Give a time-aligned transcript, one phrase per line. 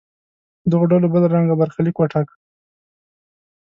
[0.71, 2.35] دغو ډلو بل رنګه برخلیک وټاکه.